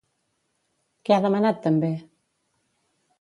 Què 1.09 1.15
ha 1.17 1.21
demanat 1.27 1.59
també? 1.67 1.91